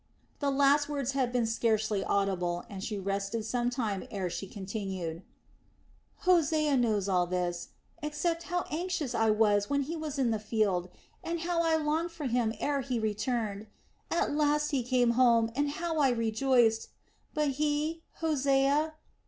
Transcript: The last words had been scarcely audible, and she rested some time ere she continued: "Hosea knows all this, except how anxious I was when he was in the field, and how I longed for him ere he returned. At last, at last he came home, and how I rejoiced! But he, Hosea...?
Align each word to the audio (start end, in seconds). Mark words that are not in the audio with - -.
The 0.39 0.49
last 0.49 0.89
words 0.89 1.11
had 1.11 1.31
been 1.31 1.45
scarcely 1.45 2.03
audible, 2.03 2.63
and 2.67 2.83
she 2.83 2.97
rested 2.97 3.45
some 3.45 3.69
time 3.69 4.07
ere 4.09 4.31
she 4.31 4.47
continued: 4.47 5.21
"Hosea 6.25 6.75
knows 6.75 7.07
all 7.07 7.27
this, 7.27 7.67
except 8.01 8.41
how 8.49 8.63
anxious 8.71 9.13
I 9.13 9.29
was 9.29 9.69
when 9.69 9.83
he 9.83 9.95
was 9.95 10.17
in 10.17 10.31
the 10.31 10.39
field, 10.39 10.89
and 11.23 11.41
how 11.41 11.61
I 11.61 11.75
longed 11.75 12.11
for 12.11 12.25
him 12.25 12.51
ere 12.59 12.81
he 12.81 12.97
returned. 12.97 13.67
At 14.09 14.31
last, 14.31 14.31
at 14.31 14.35
last 14.37 14.71
he 14.71 14.81
came 14.81 15.11
home, 15.11 15.51
and 15.55 15.69
how 15.69 15.99
I 15.99 16.09
rejoiced! 16.09 16.89
But 17.35 17.49
he, 17.61 18.01
Hosea...? 18.21 18.95